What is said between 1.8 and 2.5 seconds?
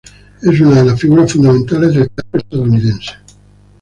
del teatro